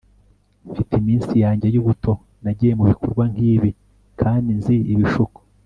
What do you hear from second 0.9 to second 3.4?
iminsi yanjye y'ubuto nagiye mubikorwa